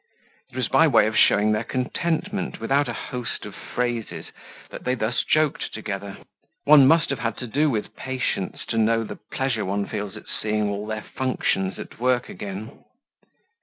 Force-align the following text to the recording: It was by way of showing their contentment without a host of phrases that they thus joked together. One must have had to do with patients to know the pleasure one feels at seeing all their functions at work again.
It 0.49 0.55
was 0.55 0.67
by 0.67 0.87
way 0.87 1.05
of 1.05 1.15
showing 1.15 1.51
their 1.51 1.63
contentment 1.63 2.59
without 2.59 2.87
a 2.87 2.93
host 2.93 3.45
of 3.45 3.53
phrases 3.53 4.31
that 4.71 4.83
they 4.83 4.95
thus 4.95 5.23
joked 5.23 5.71
together. 5.75 6.17
One 6.63 6.87
must 6.87 7.11
have 7.11 7.19
had 7.19 7.37
to 7.37 7.45
do 7.45 7.69
with 7.69 7.95
patients 7.95 8.65
to 8.69 8.79
know 8.79 9.03
the 9.03 9.19
pleasure 9.31 9.63
one 9.63 9.85
feels 9.85 10.17
at 10.17 10.25
seeing 10.27 10.69
all 10.71 10.87
their 10.87 11.03
functions 11.03 11.77
at 11.77 11.99
work 11.99 12.29
again. 12.29 12.83